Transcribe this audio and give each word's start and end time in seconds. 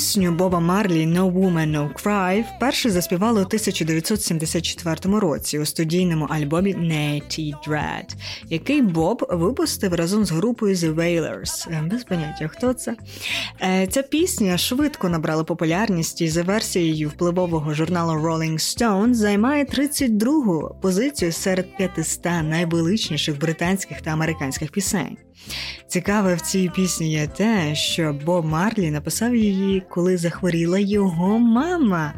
Пісню 0.00 0.32
Боба 0.32 0.60
Марлі 0.60 1.06
«No 1.06 1.32
Woman, 1.32 1.70
No 1.70 2.02
Cry» 2.02 2.44
вперше 2.56 2.90
заспівали 2.90 3.40
у 3.40 3.44
1974 3.44 5.18
році 5.18 5.58
у 5.58 5.66
студійному 5.66 6.24
альбомі 6.24 6.74
«Natty 6.74 7.54
Dread», 7.68 8.14
який 8.48 8.82
Боб 8.82 9.26
випустив 9.30 9.94
разом 9.94 10.24
з 10.24 10.30
групою 10.30 10.74
The 10.74 10.94
Wailers. 10.94 11.70
Е, 11.70 11.82
без 11.90 12.04
поняття, 12.04 12.48
хто 12.48 12.72
це. 12.72 12.96
Е, 13.62 13.86
ця 13.86 14.02
пісня 14.02 14.58
швидко 14.58 15.08
набрала 15.08 15.44
популярність 15.44 16.20
і 16.20 16.28
за 16.28 16.42
версією 16.42 17.08
впливового 17.08 17.74
журналу 17.74 18.12
Rolling 18.12 18.58
Stone 18.58 19.14
займає 19.14 19.64
32-гу 19.64 20.76
позицію 20.82 21.32
серед 21.32 21.76
500 21.76 22.24
найвеличніших 22.24 23.38
британських 23.38 24.00
та 24.00 24.10
американських 24.10 24.70
пісень. 24.70 25.16
Цікаве 25.86 26.34
в 26.34 26.40
цій 26.40 26.70
пісні 26.74 27.12
є 27.12 27.26
те, 27.26 27.74
що 27.74 28.12
Боб 28.24 28.44
Марлі 28.44 28.90
написав 28.90 29.36
її, 29.36 29.82
коли 29.88 30.16
захворіла 30.16 30.78
його 30.78 31.38
мама. 31.38 32.14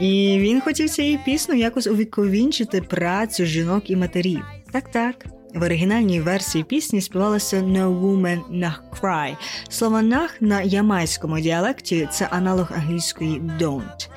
І 0.00 0.38
він 0.40 0.60
хотів 0.60 0.90
цією 0.90 1.18
пісню 1.24 1.54
якось 1.54 1.86
увіковінчити 1.86 2.82
працю 2.82 3.44
жінок 3.44 3.90
і 3.90 3.96
матерів. 3.96 4.42
Так, 4.72 4.90
так. 4.90 5.26
В 5.54 5.62
оригінальній 5.62 6.20
версії 6.20 6.64
пісні 6.64 7.00
співалося 7.00 7.60
«No 7.60 8.00
woman, 8.00 8.40
not 8.50 8.80
cry». 9.00 9.36
Слово 9.68 10.02
«нах» 10.02 10.36
на 10.40 10.62
ямайському 10.62 11.40
діалекті 11.40 12.08
це 12.12 12.28
аналог 12.30 12.72
англійської 12.74 13.40
«don't». 13.60 14.08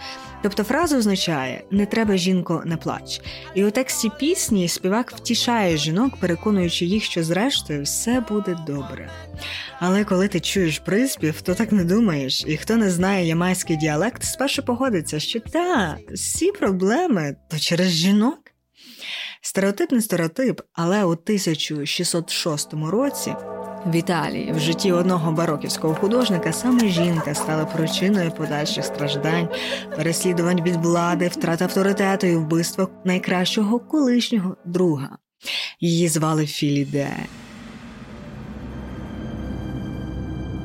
Тобто 0.46 0.64
фраза 0.64 0.98
означає 0.98 1.64
не 1.72 1.86
треба 1.86 2.18
жінко, 2.18 2.64
не 2.66 2.78
плач. 2.78 3.22
І 3.56 3.66
у 3.66 3.72
тексті 3.72 4.12
пісні 4.20 4.68
співак 4.68 5.12
втішає 5.12 5.78
жінок, 5.78 6.14
переконуючи 6.20 6.86
їх, 6.86 7.04
що 7.04 7.24
зрештою 7.24 7.84
все 7.84 8.20
буде 8.30 8.58
добре. 8.68 9.10
Але 9.80 10.04
коли 10.04 10.28
ти 10.28 10.40
чуєш 10.40 10.80
приспів, 10.80 11.42
то 11.42 11.56
так 11.56 11.72
не 11.72 11.84
думаєш, 11.84 12.44
і 12.48 12.58
хто 12.58 12.76
не 12.76 12.92
знає 12.92 13.28
ямайський 13.28 13.78
діалект, 13.78 14.24
спершу 14.24 14.64
погодиться, 14.64 15.20
що 15.20 15.40
та 15.40 15.98
всі 16.14 16.52
проблеми 16.52 17.36
то 17.52 17.60
через 17.60 17.90
жінок. 17.90 18.40
Стереотипний 19.42 20.02
стереотип, 20.02 20.62
але 20.74 21.04
у 21.04 21.12
1606 21.12 22.74
році. 22.74 23.34
В 23.86 23.96
Італії 23.96 24.52
в 24.52 24.60
житті 24.60 24.92
одного 24.92 25.32
бароківського 25.32 25.96
художника 25.96 26.54
саме 26.54 26.88
жінка 26.88 27.34
стала 27.34 27.66
причиною 27.66 28.32
подальших 28.32 28.86
страждань, 28.86 29.50
переслідувань 29.96 30.64
від 30.64 30.76
влади, 30.76 31.28
втрат 31.28 31.62
авторитету 31.62 32.28
і 32.28 32.36
вбивства 32.36 32.88
найкращого 33.04 33.80
колишнього 33.80 34.58
друга. 34.66 35.18
Її 35.80 36.08
звали 36.08 36.46
Філіде. 36.46 37.10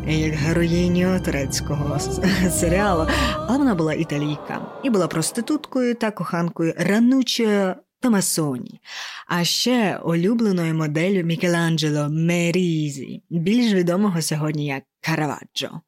Як 0.07 0.33
героїню 0.33 1.21
турецького 1.25 1.99
серіалу, 2.51 3.07
але 3.49 3.59
вона 3.59 3.75
була 3.75 3.95
італійка 3.95 4.61
і 4.85 4.91
була 4.91 5.07
проституткою 5.07 5.95
та 5.95 6.11
коханкою 6.11 6.75
ранучої 6.79 7.75
Томасоні, 8.01 8.81
а 9.27 9.45
ще 9.45 9.99
улюбленою 10.05 10.75
моделлю 10.75 11.23
Мікеланджело 11.23 12.09
Мерізі, 12.11 13.23
більш 13.31 13.73
відомого 13.73 14.23
сьогодні 14.23 14.67
як 14.67 14.83
Караваджо. 15.01 15.81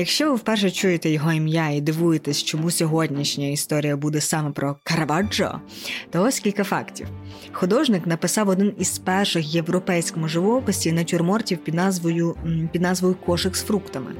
Якщо 0.00 0.30
ви 0.30 0.36
вперше 0.36 0.70
чуєте 0.70 1.10
його 1.10 1.32
ім'я 1.32 1.68
і 1.68 1.80
дивуєтесь, 1.80 2.42
чому 2.42 2.70
сьогоднішня 2.70 3.48
історія 3.48 3.96
буде 3.96 4.20
саме 4.20 4.50
про 4.50 4.76
Караваджо, 4.84 5.60
то 6.10 6.22
ось 6.22 6.40
кілька 6.40 6.64
фактів. 6.64 7.06
Художник 7.52 8.06
написав 8.06 8.48
один 8.48 8.72
із 8.78 8.98
перших 8.98 9.44
в 9.44 9.54
європейському 9.54 10.28
живописі 10.28 10.92
натюрмортів 10.92 11.58
під 11.58 11.74
назвою 11.74 12.36
під 12.72 12.82
назвою 12.82 13.14
Кошик 13.14 13.56
з 13.56 13.62
фруктами. 13.62 14.12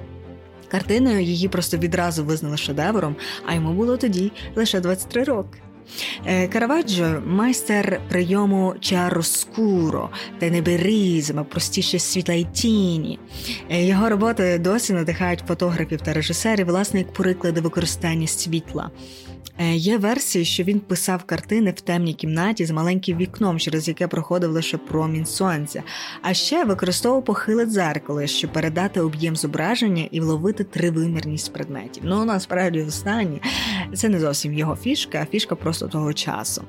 Картиною 0.69 1.21
її 1.21 1.49
просто 1.49 1.77
відразу 1.77 2.25
визнали 2.25 2.57
шедевром, 2.57 3.17
а 3.47 3.55
йому 3.55 3.73
було 3.73 3.97
тоді 3.97 4.33
лише 4.57 4.81
23 4.81 5.25
роки. 5.25 5.59
Е, 6.27 6.49
Караваджо 6.49 7.23
майстер 7.27 8.01
прийому 8.09 8.75
чароскуро, 8.81 10.11
тенеберизм, 10.39 11.45
простіше 11.45 11.99
світла 11.99 12.35
й 12.35 12.45
тіні. 12.45 13.19
Е, 13.71 13.87
його 13.87 14.09
роботи 14.09 14.59
досі 14.59 14.93
надихають 14.93 15.45
фотографів 15.49 16.01
та 16.01 16.13
режисерів, 16.13 16.67
власне, 16.67 16.99
як 16.99 17.13
приклади 17.13 17.61
використання 17.61 18.27
світла. 18.27 18.91
Е, 19.61 19.75
є 19.75 19.99
версії, 19.99 20.45
що 20.45 20.63
він 20.63 20.81
писав 20.81 21.25
картини 21.25 21.71
в 21.71 21.81
темній 21.81 22.15
кімнаті 22.15 22.67
з 22.67 22.71
маленьким 22.71 23.19
вікном, 23.19 23.59
через 23.59 23.89
яке 23.89 24.09
проходив 24.09 24.51
лише 24.51 24.79
промінь 24.79 25.27
сонця, 25.27 25.83
а 26.23 26.35
ще 26.35 26.65
використовував 26.65 27.25
похиле 27.25 27.67
дзеркало, 27.67 28.27
щоб 28.27 28.53
передати 28.53 29.01
об'єм 29.01 29.37
зображення 29.37 30.09
і 30.11 30.21
вловити 30.21 30.65
тривимірність 30.65 31.53
предметів. 31.53 32.03
Ну 32.07 32.25
насправді 32.25 32.83
останнє 32.83 33.41
це 33.95 34.09
не 34.09 34.21
зовсім 34.21 34.55
його 34.55 34.77
фішка, 34.77 35.19
а 35.23 35.33
фішка 35.33 35.57
просто 35.57 35.89
того 35.89 36.13
часу. 36.13 36.63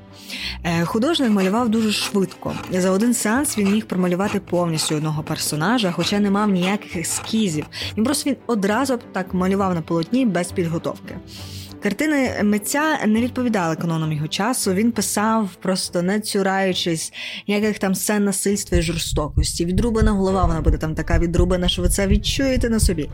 Е, 0.64 0.86
художник 0.86 1.30
малював 1.30 1.70
дуже 1.70 1.92
швидко. 1.92 2.54
За 2.72 2.92
один 2.92 3.14
сеанс 3.14 3.58
він 3.58 3.72
міг 3.72 3.86
промалювати 3.86 4.40
повністю 4.40 4.96
одного 4.96 5.24
персонажа, 5.24 5.92
хоча 5.92 6.20
не 6.20 6.32
мав 6.32 6.50
ніяких 6.50 6.96
ескізів. 6.96 7.66
Він 7.98 8.04
просто 8.04 8.30
він 8.30 8.38
одразу 8.48 9.00
так 9.12 9.34
малював 9.34 9.76
на 9.76 9.82
полотні 9.82 10.26
без 10.26 10.52
підготовки. 10.52 11.16
Картини 11.84 12.44
митця 12.44 13.00
не 13.08 13.22
відповідали 13.22 13.76
канонам 13.76 14.12
його 14.12 14.28
часу. 14.28 14.74
Він 14.74 14.92
писав, 14.92 15.50
просто 15.62 16.02
не 16.02 16.20
цюраючись, 16.20 17.14
ніяких 17.48 17.80
там 17.80 17.96
сцен 17.96 18.24
насильства 18.24 18.78
і 18.78 18.82
жорстокості. 18.82 19.66
Відрубана 19.66 20.12
голова, 20.12 20.46
вона 20.46 20.62
буде 20.62 20.78
там 20.78 20.96
така 20.96 21.20
відрубана, 21.20 21.68
що 21.68 21.82
ви 21.82 21.90
це 21.90 22.08
відчуєте 22.08 22.70
на 22.70 22.80
собі. 22.80 23.10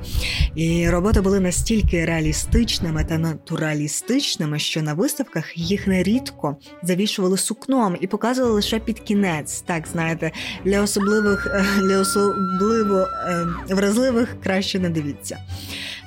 І 0.55 0.89
роботи 0.89 1.22
були 1.22 1.39
настільки 1.39 2.05
реалістичними 2.05 3.03
та 3.03 3.17
натуралістичними, 3.17 4.59
що 4.59 4.81
на 4.81 4.94
виставках 4.94 5.57
їх 5.57 5.88
нерідко 5.88 6.57
завішували 6.84 7.38
сукном 7.38 7.97
і 8.01 8.07
показували 8.07 8.53
лише 8.53 8.79
під 8.79 8.99
кінець. 8.99 9.61
Так, 9.61 9.88
знаєте, 9.91 10.31
для 10.66 10.81
особливих 10.81 11.47
е, 11.53 11.81
для 11.81 11.99
особливо 11.99 12.97
е, 12.97 13.45
вразливих 13.69 14.41
краще 14.44 14.79
не 14.79 14.89
дивіться. 14.89 15.38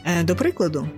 Е, 0.05 0.23
до 0.23 0.37
прикладу. 0.37 0.89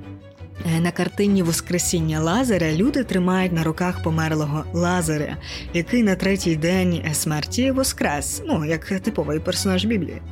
Е, 0.66 0.80
на 0.80 0.90
картині 0.90 1.42
Воскресіння 1.42 2.20
Лазаря 2.20 2.72
люди 2.72 3.04
тримають 3.04 3.52
на 3.52 3.62
руках 3.62 4.02
померлого 4.02 4.64
Лазаря, 4.72 5.36
який 5.74 6.02
на 6.02 6.14
третій 6.14 6.56
день 6.56 7.02
смерті 7.12 7.70
воскрес, 7.70 8.42
ну 8.46 8.64
як 8.64 8.84
типовий 8.84 9.40
персонаж 9.40 9.84
Біблії. 9.84 10.22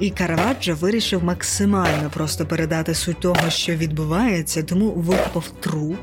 І 0.00 0.10
Караваджо 0.10 0.74
вирішив 0.74 1.24
максимально 1.24 2.10
просто 2.14 2.46
передати 2.46 2.94
суть 2.94 3.20
того, 3.20 3.50
що 3.50 3.74
відбувається, 3.74 4.62
тому 4.62 4.90
викопав 4.90 5.48
труп, 5.60 5.98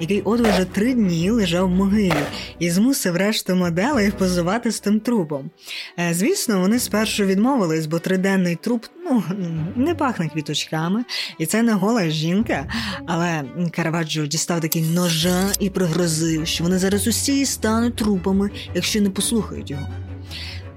який 0.00 0.22
от 0.22 0.40
уже 0.40 0.64
три 0.64 0.94
дні 0.94 1.30
лежав 1.30 1.66
в 1.66 1.70
могилі, 1.70 2.12
і 2.58 2.70
змусив 2.70 3.16
решту 3.16 3.54
моделей 3.54 4.10
позувати 4.10 4.70
з 4.70 4.80
тим 4.80 5.00
трупом. 5.00 5.50
Е, 5.98 6.14
звісно, 6.14 6.60
вони 6.60 6.78
спершу 6.78 7.24
відмовились, 7.24 7.86
бо 7.86 7.98
триденний 7.98 8.56
труп 8.56 8.84
ну 9.10 9.22
не 9.76 9.94
пахне 9.94 10.28
квіточками, 10.28 11.04
і 11.38 11.46
це 11.46 11.62
не 11.62 11.72
гола 11.72 12.10
жінка. 12.10 12.66
Але 13.06 13.42
Караваджо 13.70 14.26
дістав 14.26 14.60
такий 14.60 14.82
ножа 14.82 15.52
і 15.60 15.70
пригрозив, 15.70 16.46
що 16.46 16.64
вони 16.64 16.78
зараз 16.78 17.06
усі 17.06 17.46
стануть 17.46 17.96
трупами, 17.96 18.50
якщо 18.74 19.00
не 19.00 19.10
послухають 19.10 19.70
його. 19.70 19.86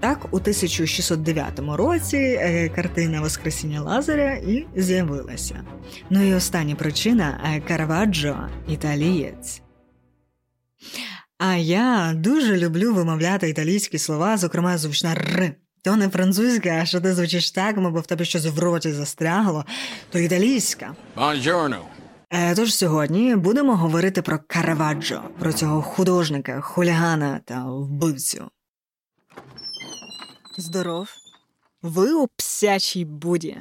Так, 0.01 0.25
у 0.31 0.37
1609 0.37 1.59
році 1.59 2.17
е, 2.17 2.69
картина 2.69 3.21
Воскресіння 3.21 3.81
Лазаря 3.81 4.33
і 4.33 4.65
з'явилася. 4.75 5.63
Ну 6.09 6.23
і 6.23 6.33
остання 6.33 6.75
причина 6.75 7.39
е, 7.45 7.61
Караваджо 7.67 8.49
італієць. 8.67 9.61
А 11.37 11.55
я 11.55 12.13
дуже 12.15 12.57
люблю 12.57 12.93
вимовляти 12.93 13.49
італійські 13.49 13.97
слова, 13.97 14.37
зокрема 14.37 14.77
звучна 14.77 15.11
Р. 15.11 15.51
То 15.83 15.95
не 15.95 16.09
французька, 16.09 16.79
а 16.81 16.85
що 16.85 17.01
ти 17.01 17.13
звучиш 17.13 17.51
так, 17.51 17.77
мабуть 17.77 18.03
в 18.03 18.07
тебе 18.07 18.25
щось 18.25 18.45
в 18.45 18.59
роті 18.59 18.91
застрягло, 18.91 19.65
то 20.11 20.19
італійська. 20.19 20.95
Buongiorno. 21.17 21.79
Е, 22.29 22.55
тож 22.55 22.75
сьогодні 22.75 23.35
будемо 23.35 23.75
говорити 23.75 24.21
про 24.21 24.39
Караваджо, 24.47 25.21
про 25.39 25.53
цього 25.53 25.81
художника, 25.81 26.61
хулігана 26.61 27.39
та 27.45 27.65
вбивцю. 27.65 28.49
Здоров, 30.59 31.09
ви 31.81 32.13
у 32.13 32.27
псячій 32.27 33.05
буді. 33.05 33.57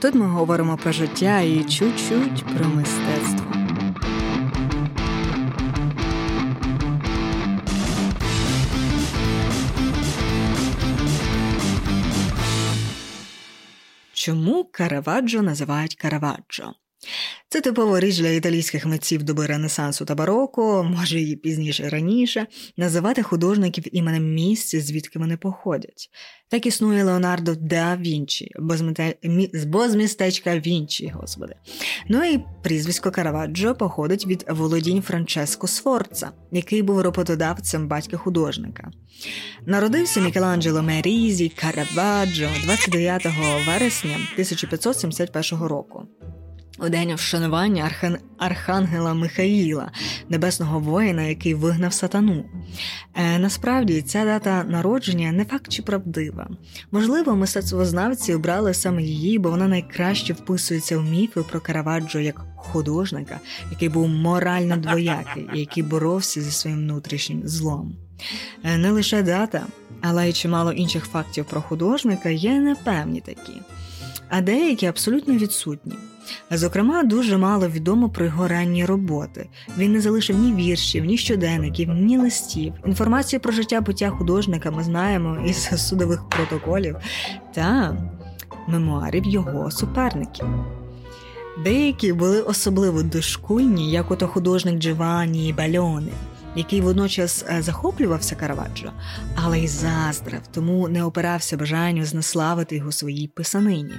Тут 0.00 0.14
ми 0.14 0.26
говоримо 0.26 0.76
про 0.76 0.92
життя 0.92 1.40
і 1.40 1.64
чуть-чуть 1.64 2.44
про 2.56 2.68
мистецтво. 2.68 3.52
Чому 14.12 14.64
Караваджо 14.64 15.42
називають 15.42 15.94
Караваджо? 15.94 16.74
Це 17.48 17.60
типова 17.60 18.00
річ 18.00 18.18
для 18.18 18.28
італійських 18.28 18.86
митців 18.86 19.22
доби 19.22 19.46
Ренесансу 19.46 20.04
та 20.04 20.14
бароко, 20.14 20.84
може 20.84 21.20
і 21.20 21.36
пізніше 21.36 21.88
раніше, 21.88 22.46
називати 22.76 23.22
художників 23.22 23.96
іменем 23.96 24.34
місця, 24.34 24.80
звідки 24.80 25.18
вони 25.18 25.36
походять. 25.36 26.10
Так 26.48 26.66
існує 26.66 27.04
Леонардо 27.04 27.54
да 27.54 27.96
Вінчі, 27.96 28.50
бо 29.64 29.88
з 29.88 29.94
містечка 29.94 30.58
Вінчі, 30.58 31.12
господи. 31.14 31.54
Ну 32.08 32.24
і 32.24 32.40
прізвисько 32.62 33.10
Караваджо 33.10 33.74
походить 33.74 34.26
від 34.26 34.44
володінь 34.48 35.02
Франческо 35.02 35.66
Сфорца, 35.66 36.30
який 36.52 36.82
був 36.82 37.00
роботодавцем 37.00 37.88
батька 37.88 38.16
художника. 38.16 38.90
Народився 39.66 40.20
Мікеланджело 40.20 40.82
Мерізі 40.82 41.48
Караваджо 41.48 42.48
29 42.64 43.26
вересня 43.66 44.14
1571 44.14 45.66
року. 45.66 46.06
У 46.78 46.88
день 46.88 47.14
вшанування 47.14 47.84
Архан... 47.84 48.18
Архангела 48.38 49.14
Михаїла, 49.14 49.90
небесного 50.28 50.80
воїна, 50.80 51.22
який 51.22 51.54
вигнав 51.54 51.92
сатану. 51.92 52.44
Е, 53.14 53.38
Насправді 53.38 54.02
ця 54.02 54.24
дата 54.24 54.64
народження 54.64 55.32
не 55.32 55.44
факт 55.44 55.68
чи 55.68 55.82
правдива. 55.82 56.50
Можливо, 56.92 57.36
мистецтвознавці 57.36 58.34
обрали 58.34 58.74
саме 58.74 59.02
її, 59.02 59.38
бо 59.38 59.50
вона 59.50 59.68
найкраще 59.68 60.32
вписується 60.32 60.98
в 60.98 61.04
міфи 61.04 61.42
про 61.42 61.60
Караваджо 61.60 62.20
як 62.20 62.40
художника, 62.56 63.40
який 63.70 63.88
був 63.88 64.08
морально 64.08 64.76
двоякий 64.76 65.48
і 65.54 65.58
який 65.58 65.82
боровся 65.82 66.40
зі 66.40 66.50
своїм 66.50 66.78
внутрішнім 66.78 67.42
злом. 67.44 67.96
Е, 68.64 68.76
не 68.76 68.90
лише 68.90 69.22
дата, 69.22 69.66
але 70.00 70.28
й 70.28 70.32
чимало 70.32 70.72
інших 70.72 71.04
фактів 71.04 71.44
про 71.44 71.60
художника 71.60 72.28
є 72.28 72.60
непевні 72.60 73.20
такі, 73.20 73.52
а 74.28 74.40
деякі 74.40 74.86
абсолютно 74.86 75.34
відсутні. 75.34 75.94
Зокрема, 76.50 77.02
дуже 77.02 77.36
мало 77.36 77.68
відомо 77.68 78.08
про 78.08 78.24
його 78.24 78.48
ранні 78.48 78.84
роботи. 78.84 79.48
Він 79.78 79.92
не 79.92 80.00
залишив 80.00 80.38
ні 80.38 80.54
віршів, 80.54 81.04
ні 81.04 81.18
щоденників, 81.18 81.88
ні 81.88 82.18
листів. 82.18 82.72
Інформацію 82.86 83.40
про 83.40 83.52
життя 83.52 83.80
буття 83.80 84.10
художника 84.10 84.70
ми 84.70 84.84
знаємо 84.84 85.38
із 85.46 85.56
судових 85.88 86.28
протоколів 86.28 86.96
та 87.54 87.96
мемуарів 88.68 89.24
його 89.24 89.70
суперників. 89.70 90.46
Деякі 91.64 92.12
були 92.12 92.42
особливо 92.42 93.02
дошкульні, 93.02 93.92
як 93.92 94.10
ото 94.10 94.28
художник 94.28 94.78
Джованні 94.78 95.52
Бальони, 95.52 96.12
який 96.56 96.80
водночас 96.80 97.44
е, 97.48 97.62
захоплювався 97.62 98.34
Караваджо, 98.34 98.92
але 99.34 99.60
й 99.60 99.68
заздрав, 99.68 100.40
тому 100.52 100.88
не 100.88 101.04
опирався 101.04 101.56
бажанню 101.56 102.04
знеславити 102.04 102.76
його 102.76 102.92
своїй 102.92 103.28
писанині. 103.28 103.92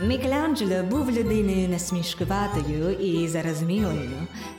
Мікеланджело 0.00 0.82
був 0.82 1.10
людиною 1.10 1.68
насмішкуватою 1.68 2.90
і 2.90 3.28
зарозумілою. 3.28 4.10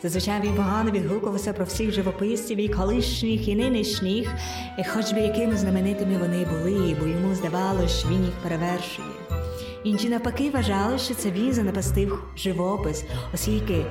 Зазвичай 0.03 0.41
він 0.41 0.53
погано 0.53 0.91
відгукувався 0.91 1.53
про 1.53 1.65
всіх 1.65 1.91
живописців 1.91 2.57
і 2.57 2.69
колишніх, 2.69 3.47
і 3.47 3.55
нинішніх, 3.55 4.33
і 4.79 4.83
хоч 4.83 5.13
би 5.13 5.19
якими 5.19 5.57
знаменитими 5.57 6.17
вони 6.17 6.45
були, 6.45 6.95
бо 6.99 7.07
йому 7.07 7.35
здавалося, 7.35 7.99
що 7.99 8.07
він 8.07 8.23
їх 8.23 8.33
перевершує. 8.43 9.07
Інші 9.83 10.09
навпаки 10.09 10.49
вважали, 10.49 10.99
що 10.99 11.13
це 11.13 11.31
він 11.31 11.53
занапастив 11.53 12.23
живопис, 12.37 13.03
оскільки 13.33 13.85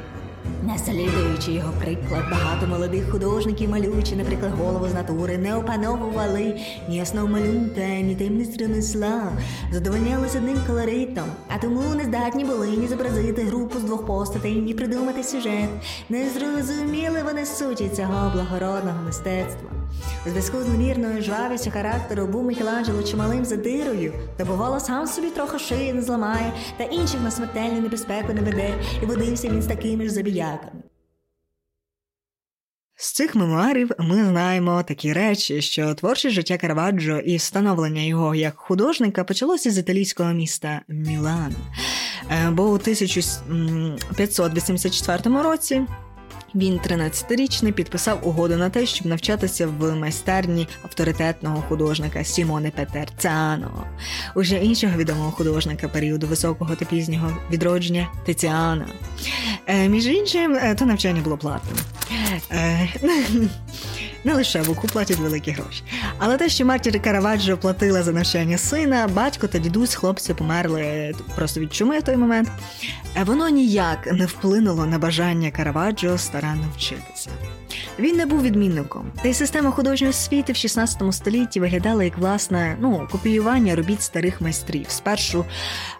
Наслідуючи 0.63 1.53
його 1.53 1.73
приклад, 1.79 2.25
багато 2.31 2.67
молодих 2.67 3.11
художників, 3.11 3.71
малюючи, 3.71 4.17
наприклад, 4.17 4.53
голову 4.59 4.89
з 4.89 4.95
натури, 4.95 5.39
не 5.39 5.57
опановували 5.57 6.61
ні 6.89 7.03
основ 7.03 7.31
малюнка, 7.31 7.87
ні 7.87 8.15
таємниць 8.15 8.59
ремесла, 8.59 9.33
задовольнялися 9.73 10.39
одним 10.39 10.59
колоритом, 10.67 11.25
а 11.49 11.59
тому 11.59 11.95
не 11.95 12.05
здатні 12.05 12.45
були 12.45 12.69
ні 12.69 12.89
зобразити 12.89 13.43
групу 13.43 13.79
з 13.79 13.83
двох 13.83 14.07
постатей, 14.07 14.55
ні 14.55 14.75
придумати 14.75 15.23
сюжет. 15.23 15.69
Не 16.09 16.31
зрозуміли 16.31 17.23
вони 17.25 17.47
суті 17.47 17.89
цього 17.89 18.31
благородного 18.35 19.03
мистецтва. 19.07 19.76
У 20.27 20.31
зв'язку 20.31 20.63
з 20.63 20.69
немірною 20.69 21.23
жвавістю 21.23 21.71
характеру 21.71 22.27
був 22.27 22.45
Мікеланджело 22.45 23.03
чималим 23.03 23.45
задирою, 23.45 24.13
та 24.37 24.45
бувало 24.45 24.81
сам 24.81 25.07
собі 25.07 25.31
трохи 25.31 25.59
шиї 25.59 25.93
не 25.93 26.03
зламає, 26.03 26.53
та 26.77 26.85
інших 26.85 27.21
на 27.21 27.31
смертельну 27.31 27.81
небезпеку 27.81 28.33
не 28.33 28.41
веде, 28.41 28.75
і 29.03 29.07
водився 29.07 29.49
він 29.49 29.63
з 29.63 29.67
такими 29.67 30.05
ж 30.05 30.11
забіяками. 30.11 30.83
З 32.99 33.13
цих 33.13 33.35
мемуарів 33.35 33.91
ми 33.99 34.25
знаємо 34.25 34.83
такі 34.83 35.13
речі, 35.13 35.63
що 35.63 35.95
творче 35.95 36.31
життя 36.31 36.59
Караваджо 36.59 37.19
і 37.19 37.37
встановлення 37.37 38.03
його 38.03 38.35
як 38.35 38.57
художника 38.57 39.25
почалося 39.25 39.71
з 39.71 39.79
італійського 39.79 40.33
міста 40.33 40.81
Мілан. 40.89 41.55
Е, 42.31 42.51
бо 42.51 42.63
у 42.63 42.73
1584 42.73 45.43
році 45.43 45.87
він 46.57 46.79
13-річний 46.79 47.73
підписав 47.73 48.29
угоду 48.29 48.57
на 48.57 48.71
те, 48.71 48.87
щоб 48.87 49.07
навчатися 49.07 49.67
в 49.67 49.95
майстерні 49.95 50.69
авторитетного 50.83 51.65
художника 51.69 52.25
Сімоне 52.25 52.71
Петерцяно. 52.71 53.87
уже 54.35 54.57
іншого 54.57 54.97
відомого 54.97 55.31
художника 55.31 55.89
періоду 55.89 56.27
високого 56.27 56.77
та 56.77 56.85
пізнього 56.85 57.37
відродження 57.51 58.09
Тетяна. 58.27 58.87
Е, 59.67 59.89
між 59.89 60.07
іншим, 60.07 60.55
е, 60.55 60.75
то 60.75 60.87
навчання 60.87 61.21
було 61.23 61.37
платним. 61.37 61.77
Е, 64.27 64.29
не 64.29 64.35
лише 64.35 64.63
Вуку 64.63 64.87
платять 64.87 65.19
великі 65.19 65.53
гроші. 65.53 65.83
Але 66.19 66.37
те, 66.37 66.49
що 66.49 66.67
матір 66.67 67.03
Караваджо 67.03 67.57
платила 67.57 68.03
за 68.03 68.13
навчання 68.13 68.59
сина, 68.59 69.09
батько 69.15 69.47
та 69.47 69.59
дідусь 69.59 69.95
хлопці 69.95 70.35
померли 70.35 71.15
просто 71.37 71.61
від 71.61 71.75
чуми 71.75 71.99
в 71.99 72.03
той 72.03 72.17
момент. 72.17 72.49
Воно 73.27 73.49
ніяк 73.49 74.13
не 74.13 74.27
вплинуло 74.27 74.87
на 74.87 74.99
бажання 74.99 75.51
Караваджо 75.51 76.19
старанно 76.19 76.65
вчитися. 76.77 77.31
Він 77.99 78.17
не 78.17 78.27
був 78.27 78.43
відмінником, 78.43 79.13
та 79.23 79.29
й 79.29 79.35
система 79.35 79.71
художньої 79.71 80.11
освіти 80.11 80.53
в 80.53 80.57
16 80.57 81.03
столітті 81.11 81.61
виглядала 81.61 82.05
як 82.05 82.19
власне 82.19 82.77
ну, 82.81 83.09
копіювання 83.13 83.75
робіт 83.75 84.03
старих 84.03 84.41
майстрів, 84.41 84.87
спершу 84.89 85.45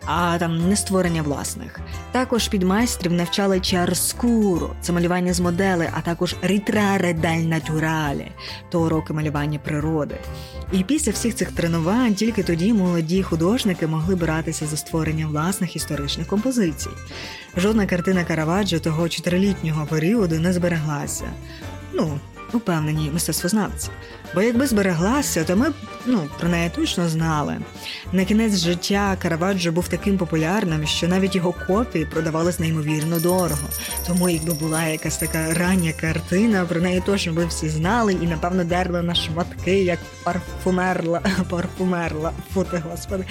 а 0.07 0.39
там 0.39 0.69
не 0.69 0.77
створення 0.77 1.23
власних. 1.23 1.81
Також 2.13 2.49
під 2.49 2.63
майстрів 2.63 3.13
навчали 3.13 3.61
чарскуру, 3.61 4.71
це 4.81 4.93
малювання 4.93 5.33
з 5.33 5.41
модели, 5.41 5.91
а 5.95 6.01
також 6.01 6.37
рітраре 6.43 7.13
даль 7.13 7.43
натуралі, 8.17 8.33
то 8.71 8.83
уроки 8.83 9.13
малювання 9.13 9.59
природи. 9.59 10.17
І 10.73 10.85
після 10.85 11.13
всіх 11.13 11.35
цих 11.35 11.53
тренувань 11.53 12.15
тільки 12.15 12.43
тоді 12.43 12.73
молоді 12.73 13.23
художники 13.23 13.87
могли 13.87 14.15
братися 14.15 14.67
за 14.67 14.77
створення 14.77 15.27
власних 15.27 15.77
історичних 15.77 16.27
композицій. 16.27 16.91
Жодна 17.57 17.87
картина 17.87 18.25
Караваджо 18.25 18.79
того 18.79 19.09
чотирилітнього 19.09 19.87
періоду 19.87 20.39
не 20.39 20.53
збереглася. 20.53 21.25
Ну, 21.93 22.19
упевнені 22.53 23.11
мистецтвознавці. 23.11 23.89
Бо 24.35 24.43
якби 24.43 24.67
збереглася, 24.67 25.45
то 25.45 25.57
ми 25.57 25.71
б 25.71 25.75
ну, 26.07 26.29
про 26.41 26.49
неї 26.49 26.71
точно 26.75 27.09
знали. 27.09 27.57
На 28.13 28.25
кінець 28.25 28.57
життя 28.57 29.17
Караваджо 29.23 29.73
був 29.73 29.89
таким 29.89 30.19
популярним, 30.19 30.87
що 30.87 31.09
навіть 31.09 31.37
його 31.37 31.55
копії 31.67 32.07
продавались 32.07 32.59
неймовірно 32.59 33.21
дорого. 33.21 33.69
Тому, 34.07 34.29
якби 34.29 34.55
була 34.55 34.85
якась 34.85 35.19
така 35.19 35.55
рання 35.55 35.93
картина, 36.01 36.65
про 36.65 36.81
неї 36.81 37.03
точно 37.07 37.33
би 37.33 37.47
всі 37.47 37.69
знали 37.69 38.13
і, 38.13 38.27
напевно, 38.27 38.65
дерли 38.65 39.03
на 39.03 39.15
шматки, 39.15 39.83
як 39.83 39.99
парфумерла, 40.25 41.21
парфумерла, 41.51 42.33
фути 42.55 42.83
господи. 42.91 43.25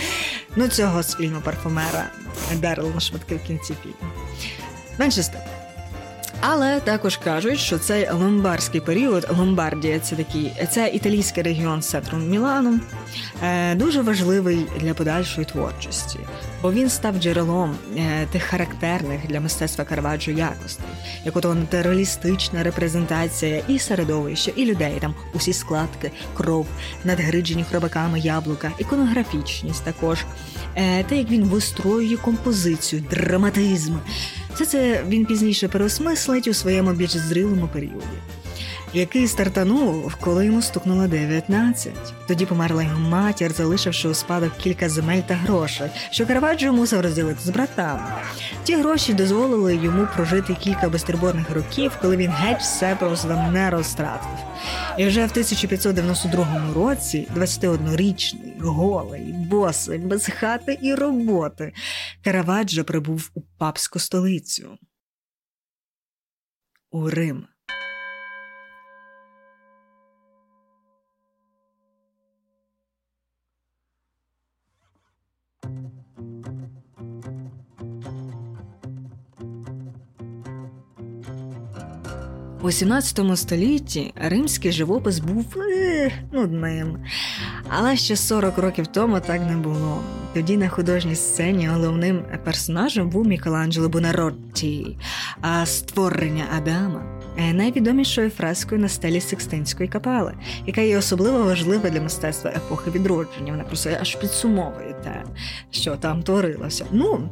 Ну, 0.56 0.68
цього 0.68 1.04
з 1.04 1.16
фільму 1.16 1.42
парфумера 1.42 2.06
дерли 2.56 2.92
на 2.94 3.00
шматки 3.00 3.36
в 3.36 3.48
кінці 3.48 3.74
фільму. 3.84 4.12
Менше 5.00 5.24
з 5.24 5.30
тим. 5.30 5.55
Але 6.40 6.80
також 6.80 7.18
кажуть, 7.18 7.60
що 7.60 7.78
цей 7.78 8.12
ломбарський 8.12 8.82
період, 8.82 9.28
Ломбардія, 9.38 10.00
це 10.00 10.16
такий, 10.16 10.52
це 10.72 10.88
італійський 10.88 11.44
регіон 11.44 11.82
з 11.82 11.90
центром 11.90 12.30
Мілану, 12.30 12.80
е, 13.44 13.76
дуже 13.76 14.02
важливий 14.02 14.66
для 14.80 14.94
подальшої 14.94 15.46
творчості, 15.46 16.20
бо 16.62 16.72
він 16.72 16.90
став 16.90 17.18
джерелом 17.18 17.76
е, 17.98 18.28
тих 18.32 18.44
характерних 18.44 19.28
для 19.28 19.40
мистецтва 19.40 19.86
Караваджо 19.86 20.32
якостей, 20.32 20.86
як 21.26 21.38
ото 21.38 21.56
натуралістична 21.56 22.64
репрезентація 22.64 23.62
і 23.68 23.80
середовища, 23.80 24.52
і 24.56 24.66
людей 24.66 24.98
там 25.02 25.16
усі 25.34 25.54
складки, 25.54 26.12
кров, 26.34 26.68
надгриджені 27.04 27.64
хробаками 27.64 28.20
яблука, 28.20 28.72
іконографічність 28.80 29.84
також, 29.84 30.26
е, 30.76 31.04
те, 31.04 31.18
як 31.18 31.30
він 31.30 31.44
вистроює 31.44 32.18
композицію, 32.18 33.04
драматизм. 33.10 33.96
Все 34.56 34.66
це 34.66 35.04
він 35.08 35.26
пізніше 35.26 35.68
переосмислить 35.68 36.48
у 36.48 36.54
своєму 36.54 36.94
більш 36.94 37.12
зрілому 37.12 37.70
періоді. 37.74 38.06
Який 38.96 39.28
стартанув, 39.28 40.16
коли 40.16 40.46
йому 40.46 40.62
стукнуло 40.62 41.08
19. 41.08 41.94
Тоді 42.28 42.46
померла 42.46 42.84
його 42.84 43.00
матір, 43.00 43.52
залишивши 43.52 44.08
у 44.08 44.14
спадок 44.14 44.58
кілька 44.58 44.90
земель 44.90 45.22
та 45.22 45.34
грошей, 45.34 45.90
що 46.12 46.28
Караваджо 46.28 46.74
мусив 46.74 47.02
розділити 47.02 47.40
з 47.44 47.50
братами. 47.50 48.02
Ті 48.64 48.76
гроші 48.76 49.14
дозволили 49.14 49.76
йому 49.76 50.08
прожити 50.16 50.56
кілька 50.56 50.90
безтурботних 50.90 51.50
років, 51.50 51.92
коли 52.02 52.18
він 52.18 52.32
геть 52.32 52.62
все 52.62 52.96
просто 52.96 53.50
не 53.52 53.70
розтратив. 53.70 54.40
І 54.98 55.06
вже 55.06 55.26
в 55.26 55.32
1592 55.32 56.74
році 56.76 57.28
21-річний, 57.36 58.62
голий, 58.62 59.34
босий, 59.34 60.00
без 60.00 60.28
хати 60.28 60.80
і 60.82 60.96
роботи, 60.96 61.74
Караваджо 62.24 62.84
прибув 62.84 63.32
у 63.34 63.42
папську 63.42 64.00
столицю. 64.00 64.78
У 66.92 67.10
Рим. 67.10 67.48
У 82.66 82.72
17 82.72 83.38
столітті 83.38 84.14
римський 84.16 84.72
живопис 84.72 85.20
був 85.20 85.46
е, 85.58 86.12
нудним. 86.32 86.98
Але 87.70 87.96
ще 87.96 88.16
40 88.16 88.58
років 88.58 88.88
тому 88.88 89.20
так 89.20 89.42
не 89.42 89.58
було. 89.58 90.04
Тоді 90.34 90.58
на 90.58 90.70
художній 90.70 91.16
сцені 91.16 91.68
головним 91.68 92.26
персонажем 92.44 93.10
був 93.10 93.28
Мікеланджело 93.28 93.90
Бонаротті, 93.90 94.98
а 95.42 95.66
створення 95.66 96.46
Адама 96.58 97.22
найвідомішою 97.38 98.30
фрескою 98.30 98.82
на 98.82 98.90
стелі 98.90 99.22
Секстинської 99.22 99.90
капели, 99.90 100.34
яка 100.68 100.82
є 100.82 100.98
особливо 100.98 101.44
важлива 101.44 101.90
для 101.90 102.02
мистецтва 102.02 102.52
епохи 102.52 102.92
відродження. 102.92 103.52
Вона 103.52 103.64
просто 103.64 103.90
аж 104.02 104.16
підсумовує 104.16 104.96
те, 105.04 105.24
що 105.72 105.96
там 105.96 106.24
творилося. 106.24 106.86
Ну 106.92 107.30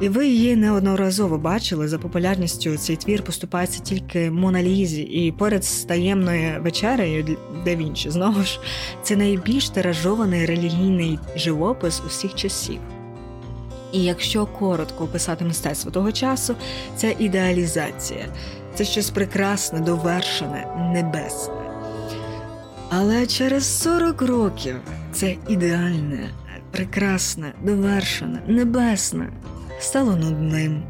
і 0.00 0.08
ви 0.08 0.26
її 0.26 0.56
неодноразово 0.56 1.38
бачили 1.38 1.88
за 1.88 1.98
популярністю. 1.98 2.76
Цей 2.76 2.96
твір 2.96 3.22
поступається 3.22 3.82
тільки 3.82 4.30
Моналізі, 4.30 5.02
і 5.02 5.32
поряд 5.32 5.64
з 5.64 5.84
таємною 5.84 6.62
вечерею 6.62 7.36
де 7.64 7.76
Вінчі. 7.76 8.10
Знову 8.10 8.42
ж 8.42 8.60
це 9.02 9.16
найбільш 9.16 9.68
тиражований 9.68 10.46
релігійний 10.46 11.18
живопис 11.36 12.02
усіх 12.06 12.34
часів. 12.34 12.78
І 13.94 14.04
якщо 14.04 14.46
коротко 14.46 15.04
описати 15.04 15.44
мистецтво 15.44 15.90
того 15.90 16.12
часу, 16.12 16.54
це 16.96 17.14
ідеалізація, 17.18 18.26
це 18.74 18.84
щось 18.84 19.10
прекрасне, 19.10 19.80
довершене, 19.80 20.66
небесне. 20.94 21.54
Але 22.90 23.26
через 23.26 23.82
40 23.82 24.22
років 24.22 24.76
це 25.12 25.36
ідеальне, 25.48 26.30
прекрасне, 26.70 27.52
довершене, 27.62 28.42
небесне. 28.46 29.28
Стало 29.80 30.16
нудним. 30.16 30.82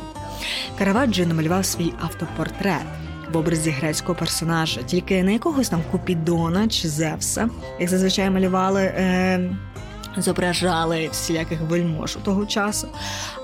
Караваджо 0.78 1.26
намалював 1.26 1.64
свій 1.64 1.92
автопортрет 2.00 2.86
в 3.32 3.36
образі 3.36 3.70
грецького 3.70 4.18
персонажа, 4.18 4.82
тільки 4.82 5.22
не 5.22 5.32
якогось 5.32 5.68
там 5.68 5.82
Купідона 5.90 6.68
чи 6.68 6.88
Зевса, 6.88 7.48
як 7.80 7.88
зазвичай 7.88 8.30
малювали. 8.30 8.82
Е- 8.82 9.56
зображали 10.16 11.08
всіляких 11.12 11.60
вельмож 11.60 12.16
у 12.16 12.20
того 12.20 12.46
часу, 12.46 12.88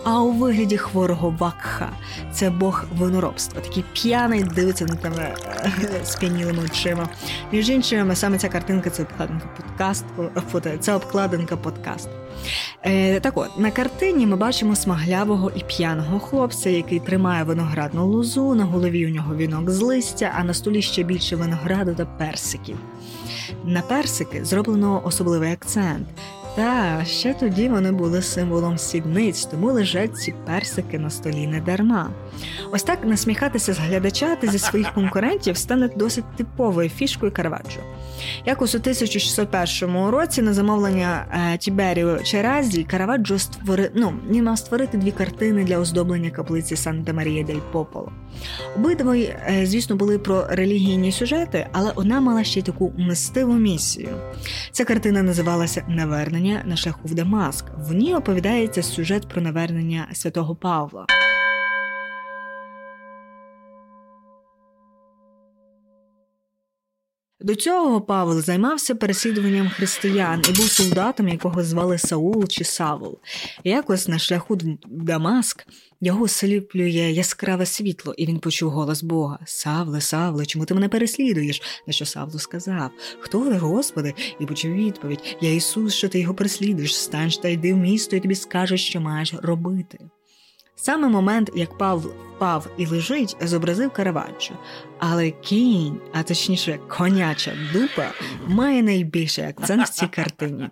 а 0.05 0.21
у 0.21 0.33
вигляді 0.33 0.77
хворого 0.77 1.35
вакха 1.39 1.89
це 2.33 2.51
бог 2.51 2.85
виноробства, 2.97 3.61
такий 3.61 3.85
п'яний 3.93 4.43
дивиться 4.43 4.85
на 4.85 4.95
тебе 4.95 5.35
сп'янілими 6.05 6.63
очима. 6.65 7.09
Між 7.53 7.71
іншим, 7.71 8.15
саме 8.15 8.39
ця 8.39 8.49
картинка 8.49 8.91
це 8.91 9.03
обкладинка 9.03 9.47
подкасту, 9.57 10.31
це 10.81 10.95
обкладинка 10.95 11.57
подкасту. 11.57 12.11
Е, 12.85 13.21
Так 13.21 13.39
от 13.39 13.59
на 13.59 13.71
картині 13.71 14.27
ми 14.27 14.37
бачимо 14.37 14.77
смаглявого 14.77 15.51
і 15.57 15.61
п'яного 15.61 16.21
хлопця, 16.21 16.71
який 16.71 17.01
тримає 17.01 17.45
виноградну 17.45 18.07
лозу. 18.07 18.55
На 18.55 18.65
голові 18.65 19.07
у 19.07 19.11
нього 19.11 19.37
вінок 19.37 19.71
з 19.71 19.81
листя, 19.81 20.33
а 20.39 20.45
на 20.45 20.55
столі 20.55 20.83
ще 20.83 21.03
більше 21.03 21.37
винограду 21.37 21.95
та 21.95 22.05
персиків. 22.05 22.77
На 23.65 23.83
персики 23.83 24.45
зроблено 24.45 25.03
особливий 25.05 25.53
акцент. 25.53 26.09
Та 26.61 27.05
ще 27.05 27.35
тоді 27.35 27.69
вони 27.69 27.93
були 27.93 28.23
символом 28.23 28.79
сідниць, 28.79 29.45
тому 29.45 29.73
лежать 29.73 30.17
ці 30.17 30.35
персики 30.47 30.99
на 30.99 31.11
столі 31.11 31.47
не 31.47 31.61
дарма. 31.61 32.11
Ось 32.73 32.83
так 32.83 33.05
насміхатися 33.05 33.73
з 33.73 33.79
глядача 33.79 34.37
та 34.37 34.47
зі 34.47 34.59
своїх 34.59 34.93
конкурентів 34.95 35.57
стане 35.57 35.91
досить 35.97 36.37
типовою 36.37 36.89
фішкою 36.89 37.33
Караваджо. 37.33 37.81
Якось 38.47 38.75
у 38.75 38.79
1601 38.79 40.07
році 40.07 40.43
на 40.43 40.53
замовлення 40.53 41.27
е, 41.55 41.59
Тіберіо 41.59 42.19
Черазі 42.19 42.85
Караваджо 42.85 43.39
створи... 43.39 43.91
ну, 43.95 44.13
він 44.31 44.45
мав 44.45 44.59
створити 44.59 44.99
дві 44.99 45.11
картини 45.11 45.65
для 45.65 45.79
оздоблення 45.79 46.31
каплиці 46.31 46.77
Санта 46.77 47.13
Марія 47.13 47.45
дель 47.45 47.61
Пополо. 47.73 48.13
Обидва, 48.77 49.17
е, 49.17 49.63
звісно, 49.65 49.97
були 49.97 50.19
про 50.19 50.47
релігійні 50.51 51.13
сюжети, 51.13 51.67
але 51.73 51.93
одна 51.95 52.21
мала 52.21 52.45
ще 52.45 52.61
й 52.61 52.63
таку 52.63 52.93
мистиву 52.99 53.55
місію. 53.55 54.09
Ця 54.73 54.85
картина 54.85 55.23
називалася 55.23 55.83
Навернення 55.89 56.63
на 56.65 56.77
шляху 56.77 57.01
в 57.05 57.15
Дамаск. 57.15 57.65
В 57.79 57.95
ній 57.95 58.15
оповідається 58.15 58.83
сюжет 58.83 59.29
про 59.29 59.43
навернення 59.43 60.09
святого 60.13 60.55
Павла. 60.55 61.07
До 67.43 67.55
цього 67.55 68.01
Павел 68.01 68.41
займався 68.41 68.95
переслідуванням 68.95 69.69
християн 69.69 70.43
і 70.49 70.53
був 70.53 70.71
солдатом, 70.71 71.29
якого 71.29 71.65
звали 71.65 71.99
Саул 71.99 72.49
чи 72.49 72.65
Савул. 72.65 73.19
Якось 73.65 74.09
на 74.09 74.19
шляху 74.19 74.55
в 74.55 75.05
Дамаск 75.05 75.67
його 76.01 76.29
сліплює 76.29 77.11
яскраве 77.13 77.67
світло, 77.67 78.15
і 78.17 78.27
він 78.27 78.39
почув 78.39 78.71
голос 78.71 79.03
Бога: 79.03 79.39
Савле, 79.47 80.01
Савле, 80.01 80.47
чому 80.47 80.65
ти 80.65 80.75
мене 80.75 80.89
переслідуєш? 80.89 81.63
На 81.87 81.93
що 81.93 82.07
Савлу 82.07 82.39
сказав: 82.39 82.91
Хто 83.21 83.39
ви, 83.39 83.57
Господи? 83.57 84.15
І 84.41 84.47
почув 84.47 84.73
відповідь: 84.73 85.37
Я 85.41 85.55
Ісус, 85.55 85.95
що 85.95 86.09
ти 86.09 86.21
його 86.21 86.35
переслідуєш, 86.35 86.97
стань 86.97 87.31
та 87.43 87.49
йди 87.49 87.75
в 87.75 87.77
місто, 87.77 88.17
і 88.17 88.21
тобі 88.21 88.35
скажуть, 88.35 88.81
що 88.81 89.01
маєш 89.01 89.35
робити. 89.43 89.99
Саме 90.83 91.09
момент, 91.09 91.51
як 91.55 91.79
Павл 91.79 92.13
впав 92.41 92.67
і 92.77 92.87
лежить, 92.87 93.37
зобразив 93.41 93.91
Караваджо, 93.91 94.55
але 94.99 95.31
кінь, 95.31 96.01
а 96.13 96.23
точніше, 96.23 96.79
коняча 96.89 97.53
дупа, 97.73 98.11
має 98.47 98.83
найбільший 98.83 99.45
акцент 99.45 99.87
в 99.87 99.89
цій 99.89 100.07
картині. 100.07 100.69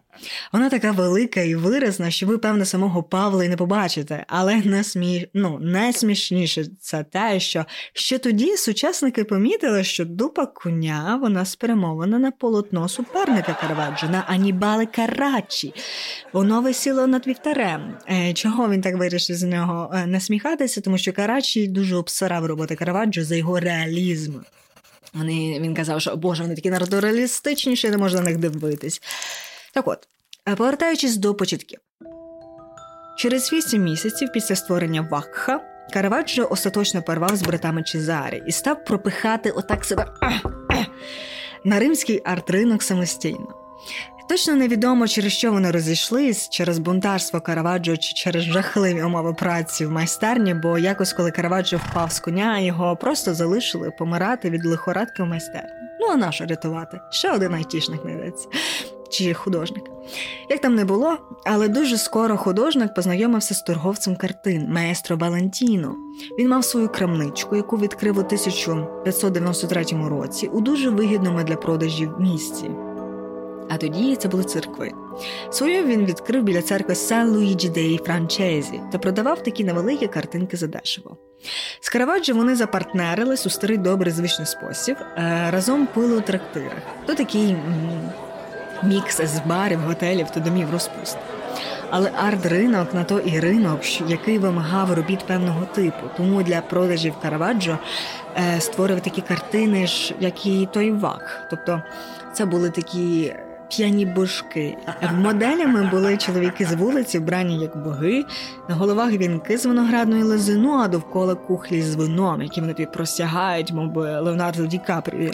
Вона 0.53 0.71
така 0.71 0.93
велика 0.93 1.41
і 1.41 1.55
виразна, 1.55 2.11
що 2.11 2.27
ви, 2.27 2.39
певно, 2.39 2.65
самого 2.65 3.03
Павла 3.03 3.45
і 3.45 3.49
не 3.49 3.57
побачите, 3.57 4.25
але 4.29 4.57
насмі... 4.57 5.29
ну, 5.35 5.59
найсмішніше 5.61 6.65
це 6.81 7.05
те, 7.05 7.41
що 7.41 7.65
ще 7.93 8.19
тоді 8.19 8.57
сучасники 8.57 9.25
помітили, 9.25 9.85
що 9.85 10.05
дупа 10.05 10.47
коня 10.47 11.19
вона 11.23 11.45
спрямована 11.45 12.19
на 12.19 12.31
полотно 12.31 12.89
суперника 12.89 13.57
Караваджо, 13.61 14.07
на 14.09 14.25
Анібали 14.27 14.87
Карачі. 14.87 15.75
Воно 16.33 16.61
висіло 16.61 17.07
над 17.07 17.27
вівтарем. 17.27 17.95
Е, 18.11 18.33
чого 18.33 18.71
він 18.71 18.81
так 18.81 18.97
вирішив 18.97 19.37
з 19.37 19.43
нього 19.43 19.91
насміхатися? 20.07 20.81
Тому 20.81 20.99
що 20.99 21.13
Карачі 21.13 21.67
дуже 21.67 21.97
обсирав 21.97 22.47
роботи 22.47 22.75
Караваджо 22.75 23.25
за 23.25 23.37
його 23.37 23.61
реалізм. 23.61 24.35
Вони, 25.15 25.61
Він 25.61 25.75
казав, 25.75 26.01
що 26.01 26.17
Боже, 26.17 26.43
вони 26.43 26.55
такі 26.55 26.71
натуралістичні, 26.71 27.77
що 27.77 27.91
не 27.91 27.97
можна 27.97 28.21
на 28.21 28.31
них 28.31 28.39
дивитись. 28.39 29.03
Так 29.75 29.89
от, 29.89 30.09
повертаючись 30.57 31.17
до 31.17 31.35
початків. 31.35 31.79
Через 33.19 33.53
вісім 33.53 33.83
місяців 33.83 34.29
після 34.33 34.57
створення 34.57 35.09
Вакха 35.11 35.61
Караваджо 35.93 36.49
остаточно 36.51 37.03
порвав 37.03 37.37
з 37.37 37.43
братами 37.43 37.83
Чезарі 37.83 38.43
і 38.47 38.53
став 38.53 38.85
пропихати 38.85 39.51
отак 39.51 39.85
себе 39.85 40.07
на 41.65 41.79
римський 41.79 42.23
арт-ринок 42.25 42.83
самостійно. 42.83 43.55
Точно 44.29 44.55
невідомо, 44.55 45.09
через 45.09 45.33
що 45.33 45.53
вони 45.53 45.71
розійшлись, 45.71 46.49
через 46.49 46.79
бунтарство 46.79 47.41
Караваджо 47.41 47.97
чи 47.97 48.15
через 48.15 48.43
жахливі 48.43 49.03
умови 49.03 49.35
праці 49.35 49.87
в 49.87 49.91
майстерні, 49.91 50.55
бо 50.55 50.79
якось, 50.79 51.13
коли 51.13 51.31
Караваджо 51.31 51.77
впав 51.77 52.13
з 52.13 52.21
коня, 52.21 52.59
його 52.59 52.97
просто 52.97 53.35
залишили 53.35 53.91
помирати 53.91 54.51
від 54.51 54.67
лихорадки 54.67 55.23
в 55.23 55.27
майстерні. 55.27 55.71
Ну 56.01 56.07
а 56.07 56.17
нащо 56.17 56.47
рятувати? 56.47 57.01
Ще 57.11 57.33
один 57.33 57.55
айтішник 57.55 58.01
знайдеться. 58.03 58.49
Чи 59.11 59.35
художник. 59.35 59.85
Як 60.51 60.61
там 60.61 60.75
не 60.75 60.85
було, 60.85 61.17
але 61.45 61.69
дуже 61.69 61.99
скоро 61.99 62.37
художник 62.37 62.95
познайомився 62.95 63.55
з 63.55 63.63
торговцем 63.63 64.17
картин 64.17 64.73
маестро 64.73 65.17
Валентіно. 65.17 65.95
Він 66.39 66.49
мав 66.49 66.65
свою 66.65 66.89
крамничку, 66.89 67.57
яку 67.57 67.79
відкрив 67.79 68.17
у 68.17 68.21
1593 68.21 69.85
році 70.09 70.51
у 70.53 70.61
дуже 70.61 70.91
вигідному 70.91 71.43
для 71.43 71.57
продажів 71.57 72.15
місці. 72.21 72.71
А 73.69 73.77
тоді 73.77 74.17
це 74.17 74.29
були 74.29 74.45
церкви. 74.45 74.91
Свою 75.51 75.85
він 75.85 76.05
відкрив 76.05 76.43
біля 76.43 76.63
церкви 76.63 76.95
Сан 76.95 77.31
Луїджі 77.31 77.69
Деї 77.69 77.99
Франчезі 77.99 78.81
та 78.93 78.99
продавав 78.99 79.43
такі 79.43 79.65
невеликі 79.65 80.07
картинки 80.07 80.57
задешево. 80.57 81.17
З 81.81 81.89
Караваджо 81.89 82.35
вони 82.35 82.57
запартнерились 82.57 83.47
у 83.47 83.51
старий 83.51 83.77
добрий 83.77 84.13
звичний 84.13 84.47
спосіб, 84.47 84.97
е, 85.01 85.49
разом 85.51 85.87
пили 85.87 86.17
у 86.17 86.21
трактирах. 86.21 86.83
То 87.07 87.15
такий 87.15 87.57
мікс 88.83 89.21
з 89.21 89.41
барів, 89.47 89.81
готелів 89.81 90.31
та 90.31 90.41
домів 90.41 90.71
розпуст. 90.73 91.19
Але 91.91 92.11
арт-ринок 92.11 92.95
на 92.95 93.05
то 93.05 93.19
і 93.19 93.41
ринок, 93.41 93.81
який 94.09 94.39
вимагав 94.39 94.93
робіт 94.93 95.27
певного 95.27 95.65
типу. 95.65 96.07
Тому 96.17 96.43
для 96.43 96.61
продажів 96.61 97.15
Караваджо 97.23 97.79
е, 98.37 98.61
створив 98.61 99.01
такі 99.01 99.21
картини, 99.21 99.87
ж, 99.87 100.15
як 100.21 100.47
і 100.47 100.69
той 100.73 100.93
вак. 100.93 101.47
Тобто 101.51 101.83
це 102.33 102.47
були 102.47 102.71
такі 102.71 103.35
п'яні 103.69 104.07
божки. 104.07 104.77
Моделями 105.15 105.91
були 105.91 106.17
чоловіки 106.17 106.65
з 106.65 106.73
вулиці, 106.73 107.19
вбрані 107.19 107.59
як 107.59 107.77
боги, 107.77 108.25
на 108.69 108.75
головах 108.75 109.11
вінки 109.11 109.59
з 109.59 109.67
виноградної 109.67 110.23
лизину, 110.23 110.73
а 110.73 110.89
довкола 110.89 111.35
кухлі 111.35 111.83
з 111.83 111.95
вином, 111.95 112.43
які 112.43 112.61
вони 112.61 112.75
просягають, 112.75 113.73
мов 113.73 113.93
би 113.93 114.21
Леонардо 114.21 114.67
Ді 114.67 114.81
Капрі 114.87 115.31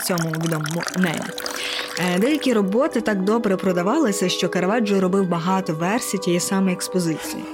в 0.00 0.04
цьому 0.04 0.30
відомому 0.30 0.82
мемі. 0.98 1.30
Е, 1.98 2.18
деякі 2.18 2.52
роботи 2.52 3.00
так 3.00 3.22
добре 3.22 3.56
продавалися, 3.56 4.28
що 4.28 4.48
Караваджо 4.48 5.00
робив 5.00 5.28
багато 5.28 5.74
версій 5.74 6.18
тієї 6.18 6.40
самої 6.40 6.74
експозиції. 6.74 7.44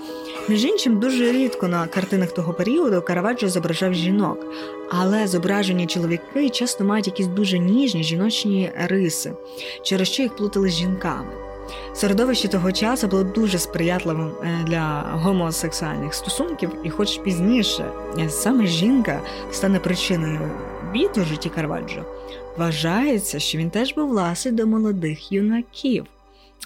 Між 0.49 0.65
іншим, 0.65 1.01
дуже 1.01 1.33
рідко 1.33 1.69
на 1.69 1.87
картинах 1.87 2.33
того 2.33 2.53
періоду 2.53 3.03
Караваджо 3.03 3.49
зображав 3.49 3.95
жінок, 3.95 4.47
але 4.91 5.27
зображені 5.27 5.87
чоловіки 5.87 6.51
часто 6.51 6.85
мають 6.85 7.07
якісь 7.07 7.27
дуже 7.27 7.59
ніжні 7.59 8.03
жіночні 8.03 8.71
риси, 8.89 9.33
через 9.83 10.09
що 10.09 10.23
їх 10.23 10.37
плутали 10.37 10.69
з 10.69 10.73
жінками. 10.73 11.33
Середовище 11.95 12.49
того 12.49 12.73
часу 12.73 13.09
було 13.09 13.23
дуже 13.25 13.59
сприятливим 13.59 14.31
е, 14.43 14.65
для 14.67 15.05
гомосексуальних 15.13 16.15
стосунків, 16.15 16.71
і, 16.85 16.91
хоч 16.91 17.19
пізніше 17.19 17.91
е, 18.19 18.29
саме 18.29 18.67
жінка 18.67 19.21
стане 19.53 19.79
причиною 19.79 20.51
біду 20.93 21.21
в 21.21 21.25
житті 21.25 21.49
Караваджо, 21.49 22.05
вважається, 22.57 23.39
що 23.39 23.59
він 23.59 23.71
теж 23.71 23.95
був 23.95 24.13
ласий 24.13 24.53
до 24.53 24.67
молодих 24.67 25.33
юнаків. 25.33 26.07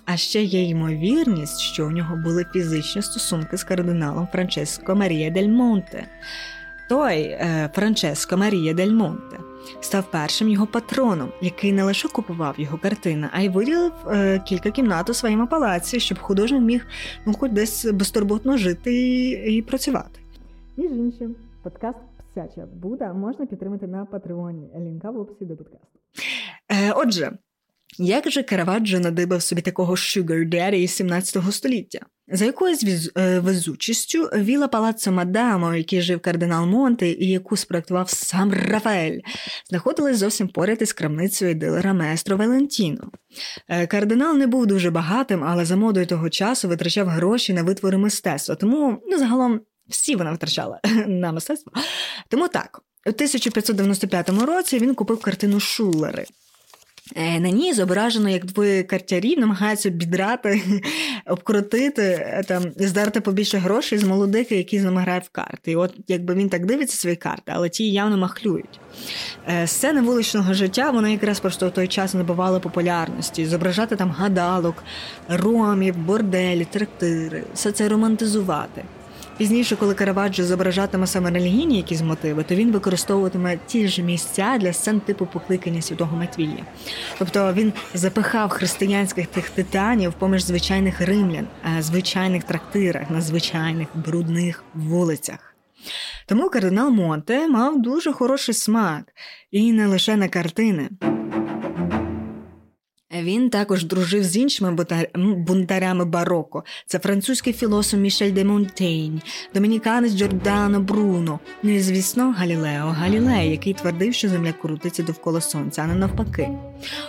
А 0.05 0.17
ще 0.17 0.43
є 0.43 0.63
ймовірність, 0.63 1.61
що 1.61 1.87
у 1.87 1.91
нього 1.91 2.17
були 2.17 2.47
фізичні 2.53 3.03
стосунки 3.03 3.57
з 3.57 3.65
кардиналом 3.65 4.29
Франческо 4.33 4.95
Марія 4.95 5.31
Дель 5.31 5.49
Монте. 5.49 6.07
Той 6.89 7.21
е, 7.21 7.71
Франческо 7.75 8.37
Марія 8.37 8.75
Дель 8.75 8.93
Монте 8.93 9.37
став 9.81 10.11
першим 10.11 10.49
його 10.49 10.67
патроном, 10.67 11.29
який 11.41 11.73
не 11.73 11.85
лише 11.85 12.09
купував 12.09 12.55
його 12.61 12.79
картини, 12.79 13.29
а 13.33 13.41
й 13.41 13.49
виділив 13.49 13.93
е, 14.11 14.39
кілька 14.39 14.71
кімнат 14.71 15.11
у 15.11 15.15
своєму 15.15 15.47
палаці, 15.47 16.01
щоб 16.01 16.19
художник 16.19 16.63
міг 16.63 16.87
ну, 17.27 17.33
хоч 17.33 17.53
десь 17.53 17.85
безтурботно 17.85 18.57
жити 18.57 18.95
і, 18.95 19.57
і 19.57 19.63
працювати. 19.63 20.21
Між 20.77 20.91
іншим, 20.91 21.37
подкаст 21.63 21.99
Псяча 22.31 22.67
Буда 22.67 23.13
можна 23.13 23.47
підтримати 23.47 23.87
на 23.87 24.05
Патреоні. 24.05 24.69
Лінка 24.77 25.11
в 25.11 25.19
описі 25.19 25.45
до 25.45 25.57
подкасту. 25.57 25.99
Е, 26.69 26.93
Отже. 26.93 27.33
Як 27.99 28.31
же 28.31 28.43
Караваджо 28.43 29.01
надибав 29.01 29.43
собі 29.43 29.63
такого 29.63 29.95
Sugar 29.95 30.49
Daddy 30.49 30.75
із 30.75 30.91
17 30.91 31.55
століття? 31.55 32.01
За 32.29 32.45
якоюсь 32.45 33.11
е, 33.17 33.39
везучістю 33.39 34.23
віла 34.23 34.69
палаццо 34.69 35.13
Мадамо, 35.13 35.75
який 35.75 36.03
жив 36.03 36.21
кардинал 36.21 36.67
Монте 36.67 37.09
і 37.09 37.29
яку 37.31 37.57
спроектував 37.57 38.11
сам 38.11 38.53
Рафаель, 38.53 39.21
знаходилась 39.71 40.19
зовсім 40.19 40.49
поряд 40.49 40.83
із 40.83 40.93
крамницею 40.93 41.55
дилера 41.55 41.93
Местро 41.93 42.37
Валентіно. 42.37 43.11
Е, 43.69 43.87
кардинал 43.87 44.37
не 44.37 44.47
був 44.47 44.67
дуже 44.67 44.91
багатим, 44.91 45.45
але 45.45 45.65
за 45.65 45.77
модою 45.77 46.07
того 46.07 46.31
часу 46.31 46.69
витрачав 46.69 47.09
гроші 47.09 47.53
на 47.53 47.63
витвори 47.63 47.99
мистецтва, 47.99 48.55
тому 48.55 49.03
ну, 49.07 49.19
загалом 49.19 49.61
всі 49.89 50.17
вона 50.17 50.31
витрачала 50.31 50.81
на 51.07 51.33
мистецтво. 51.33 51.73
Тому 52.29 52.49
так, 52.49 52.81
у 53.07 53.11
1595 53.11 54.29
році 54.29 54.79
він 54.79 54.95
купив 54.95 55.21
картину 55.21 55.61
Шулери. 55.61 56.25
Е, 57.17 57.41
на 57.41 57.51
ній 57.51 57.73
зображено, 57.73 58.29
як 58.29 58.45
двоє 58.45 58.83
картярів 58.83 59.39
намагаються 59.39 59.91
бідрати, 59.91 60.63
обкрутити, 61.27 62.03
е, 62.03 62.43
там, 62.49 62.63
здерти 62.77 63.21
побільше 63.21 63.59
грошей 63.59 63.99
з 63.99 64.05
молодики, 64.05 64.57
які 64.57 64.79
з 64.79 64.85
ними 64.85 65.01
грають 65.01 65.25
в 65.25 65.29
карти. 65.29 65.73
І 65.73 65.77
от 65.77 65.95
якби 66.09 66.35
він 66.35 66.49
так 66.49 66.67
дивиться 66.67 66.97
свої 66.97 67.17
карти, 67.17 67.53
але 67.55 67.69
ті 67.69 67.93
явно 67.93 68.17
махлюють. 68.17 68.81
Е, 69.49 69.67
сцени 69.67 70.01
вуличного 70.01 70.55
життя 70.55 70.91
вони 70.91 71.13
якраз 71.13 71.41
просто 71.41 71.69
в 71.69 71.71
той 71.71 71.89
час 71.89 72.15
набували 72.15 72.61
популярності. 72.61 73.47
Зображати 73.47 73.97
там 73.97 74.11
гадалок, 74.11 74.85
ромів, 75.29 75.97
борделі, 75.97 76.67
трактири, 76.71 77.45
все 77.55 77.73
це 77.73 77.89
романтизувати. 77.89 78.85
Пізніше, 79.39 79.77
коли 79.77 79.95
Караваджо 79.95 80.45
зображатиме 80.45 81.07
саме 81.07 81.31
релігійні 81.31 81.77
якісь 81.77 82.03
мотиви, 82.03 82.43
то 82.43 82.55
він 82.55 82.73
використовуватиме 82.73 83.59
ті 83.67 83.89
ж 83.89 84.03
місця 84.03 84.59
для 84.61 84.73
сцен 84.73 85.01
типу 85.01 85.27
покликання 85.27 85.83
святого 85.83 86.17
Матвія. 86.17 86.67
Тобто 87.19 87.53
він 87.53 87.73
запихав 87.95 88.51
християнських 88.51 89.27
тих 89.27 89.51
титанів 89.51 90.13
поміж 90.13 90.45
звичайних 90.45 91.01
римлян, 91.01 91.47
звичайних 91.81 92.45
трактирах, 92.45 93.11
на 93.11 93.21
звичайних 93.21 93.89
брудних 93.95 94.65
вулицях. 94.75 95.55
Тому 96.27 96.51
кардинал 96.51 96.91
Монте 96.91 97.49
мав 97.49 97.83
дуже 97.83 98.13
хороший 98.13 98.55
смак 98.55 99.03
і 99.51 99.73
не 99.73 99.87
лише 99.87 100.17
на 100.17 100.29
картини. 100.29 100.89
Він 103.23 103.51
також 103.51 103.85
дружив 103.85 104.25
з 104.25 104.37
іншими 104.37 104.85
бунтарями 105.15 106.05
бароко. 106.05 106.65
Це 106.87 106.99
французький 106.99 107.53
філософ 107.53 108.01
Мішель 108.01 108.33
де 108.33 108.45
Монтейн, 108.45 109.23
домініканець 109.55 110.13
Джордано 110.13 110.81
Бруно. 110.81 111.39
Ну 111.63 111.71
і 111.71 111.81
звісно, 111.81 112.35
Галілео 112.39 112.87
Галілей, 112.87 113.51
який 113.51 113.73
твердив, 113.73 114.15
що 114.15 114.29
земля 114.29 114.53
крутиться 114.53 115.03
довкола 115.03 115.41
сонця, 115.41 115.83
а 115.83 115.87
не 115.87 115.95
навпаки. 115.95 116.49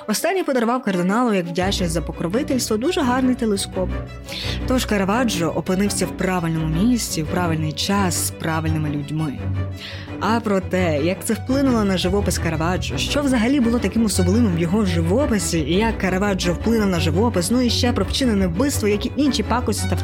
Останній 0.07 0.43
подарував 0.43 0.83
кардиналу 0.83 1.33
як 1.33 1.45
вдячність 1.45 1.93
за 1.93 2.01
покровительство 2.01 2.77
дуже 2.77 3.01
гарний 3.01 3.35
телескоп. 3.35 3.89
Тож 4.67 4.85
Караваджо 4.85 5.53
опинився 5.55 6.05
в 6.05 6.17
правильному 6.17 6.83
місці, 6.83 7.23
в 7.23 7.27
правильний 7.27 7.71
час 7.71 8.27
з 8.27 8.31
правильними 8.31 8.89
людьми. 8.89 9.39
А 10.19 10.39
про 10.39 10.59
те, 10.59 11.01
як 11.03 11.25
це 11.25 11.33
вплинуло 11.33 11.83
на 11.83 11.97
живопис 11.97 12.37
Караваджо, 12.37 12.97
що 12.97 13.21
взагалі 13.21 13.59
було 13.59 13.79
таким 13.79 14.05
особливим 14.05 14.55
в 14.55 14.59
його 14.59 14.85
живописі, 14.85 15.59
і 15.59 15.73
як 15.73 15.94
Караваджо 16.01 16.53
вплинув 16.53 16.87
на 16.87 16.99
живопис, 16.99 17.51
ну 17.51 17.61
і 17.61 17.69
ще 17.69 17.93
про 17.93 18.05
вчинене 18.05 18.47
вбивство, 18.47 18.87
як 18.87 19.05
і 19.05 19.11
інші 19.15 19.43
пакості 19.43 19.89
та 19.89 19.97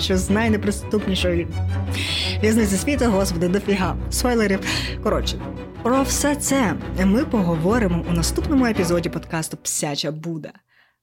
що 0.00 0.18
з 0.18 0.30
найнеприступнішої 0.30 1.46
в'язниці 2.42 2.76
світу, 2.76 3.04
господи, 3.04 3.48
дофіга 3.48 3.96
спойлерів. 4.10 4.60
Коротше, 5.02 5.40
про 5.82 6.02
все 6.02 6.36
це 6.36 6.74
ми 7.04 7.24
поговоримо 7.24 8.04
у 8.10 8.12
наступному 8.12 8.66
епізоді 8.66 9.08
подкасту 9.08 9.56
Псяча 9.56 10.10
Буда. 10.10 10.52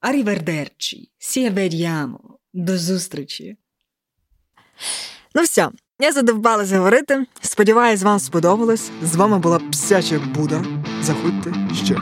Арівердерчі, 0.01 1.11
сіверямо. 1.19 2.19
До 2.53 2.77
зустрічі. 2.77 3.57
Ну 5.35 5.41
все. 5.41 5.69
Я 5.99 6.11
задовбалась 6.11 6.71
говорити. 6.71 7.25
Сподіваюсь, 7.41 8.03
вам 8.03 8.19
сподобалось. 8.19 8.91
З 9.03 9.15
вами 9.15 9.39
була 9.39 9.59
Псяча 9.71 10.19
Буда. 10.19 10.63
Заходьте 11.01 11.53
ще. 11.85 11.95